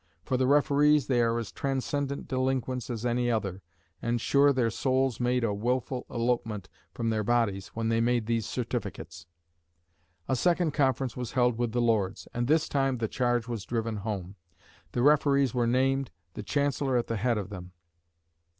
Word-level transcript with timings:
For 0.23 0.35
the 0.35 0.47
referees, 0.47 1.05
they 1.05 1.21
are 1.21 1.37
as 1.37 1.51
transcendent 1.51 2.27
delinquents 2.27 2.89
as 2.89 3.05
any 3.05 3.29
other, 3.29 3.61
and 4.01 4.19
sure 4.19 4.51
their 4.51 4.71
souls 4.71 5.19
made 5.19 5.43
a 5.43 5.53
wilful 5.53 6.07
elopement 6.09 6.69
from 6.91 7.11
their 7.11 7.23
bodies 7.23 7.67
when 7.75 7.89
they 7.89 8.01
made 8.01 8.25
these 8.25 8.47
certificates." 8.47 9.27
A 10.27 10.35
second 10.35 10.71
conference 10.71 11.15
was 11.15 11.33
held 11.33 11.59
with 11.59 11.71
the 11.71 11.81
Lords, 11.83 12.27
and 12.33 12.47
this 12.47 12.67
time 12.67 12.97
the 12.97 13.07
charge 13.07 13.47
was 13.47 13.63
driven 13.63 13.97
home. 13.97 14.37
The 14.93 15.03
referees 15.03 15.53
were 15.53 15.67
named, 15.67 16.09
the 16.33 16.41
Chancellor 16.41 16.97
at 16.97 17.05
the 17.05 17.17
head 17.17 17.37
of 17.37 17.51
them. 17.51 17.71